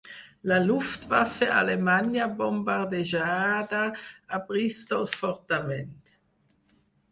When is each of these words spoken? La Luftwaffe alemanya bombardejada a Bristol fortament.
La 0.51 0.55
Luftwaffe 0.67 1.49
alemanya 1.57 2.25
bombardejada 2.39 3.83
a 4.39 4.43
Bristol 4.49 5.07
fortament. 5.19 6.13